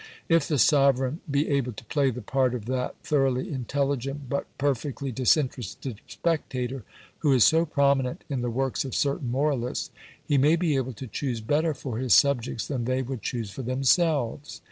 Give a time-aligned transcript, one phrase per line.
[0.27, 5.11] If the sovereign be able to play the part of that thoroughly intelligent but perfectly
[5.11, 6.83] disinterested spectator
[7.19, 9.91] who is so prominent in the works of certain moralists,
[10.27, 13.61] he may be able to choose better for his subjects than they would choose for
[13.61, 14.59] themselves.